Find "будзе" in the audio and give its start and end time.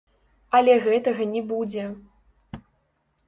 1.51-1.83